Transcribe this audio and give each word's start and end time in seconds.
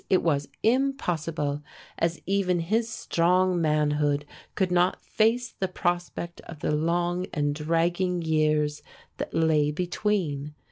it 0.09 0.23
was 0.23 0.49
impossible, 0.63 1.61
as 1.99 2.19
even 2.25 2.59
his 2.59 2.89
strong 2.89 3.61
manhood 3.61 4.25
could 4.55 4.71
not 4.71 4.99
face 4.99 5.51
the 5.51 5.67
prospect 5.67 6.41
of 6.45 6.57
the 6.61 6.71
long 6.71 7.27
and 7.31 7.53
dragging 7.53 8.19
years 8.19 8.81
that 9.17 9.31
lay 9.31 9.69
between. 9.69 10.55